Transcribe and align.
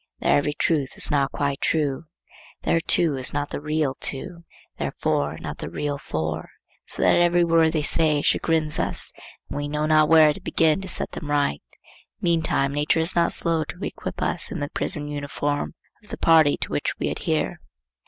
Their 0.19 0.35
every 0.37 0.53
truth 0.55 0.97
is 0.97 1.11
not 1.11 1.31
quite 1.31 1.61
true. 1.61 2.05
Their 2.63 2.79
two 2.79 3.17
is 3.17 3.33
not 3.35 3.51
the 3.51 3.61
real 3.61 3.93
two, 3.93 4.45
their 4.79 4.93
four 4.97 5.37
not 5.37 5.59
the 5.59 5.69
real 5.69 5.99
four; 5.99 6.49
so 6.87 7.03
that 7.03 7.17
every 7.17 7.43
word 7.43 7.73
they 7.73 7.83
say 7.83 8.23
chagrins 8.23 8.79
us 8.79 9.11
and 9.47 9.57
we 9.57 9.67
know 9.67 9.85
not 9.85 10.09
where 10.09 10.33
to 10.33 10.41
begin 10.41 10.81
to 10.81 10.87
set 10.87 11.11
them 11.11 11.29
right. 11.29 11.61
Meantime 12.19 12.73
nature 12.73 12.99
is 12.99 13.15
not 13.15 13.31
slow 13.31 13.63
to 13.65 13.83
equip 13.85 14.23
us 14.23 14.51
in 14.51 14.59
the 14.59 14.71
prison 14.71 15.07
uniform 15.07 15.75
of 16.03 16.09
the 16.09 16.17
party 16.17 16.57
to 16.61 16.71
which 16.71 16.97
we 16.97 17.07
adhere. 17.11 17.61